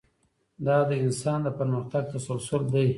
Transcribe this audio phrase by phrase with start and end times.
[0.65, 2.87] دا د انسان د پرمختګ تسلسل دی.